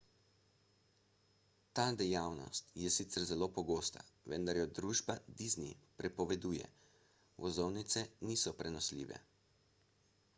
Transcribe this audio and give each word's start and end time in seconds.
ta 1.79 1.83
dejavnost 1.97 2.71
je 2.83 2.89
sicer 2.95 3.27
zelo 3.31 3.47
pogosta 3.57 4.05
vendar 4.33 4.59
jo 4.61 4.63
družba 4.79 5.17
disney 5.43 5.75
prepoveduje 6.03 6.71
vozovnice 7.47 8.05
niso 8.31 8.55
prenosljive 8.63 9.21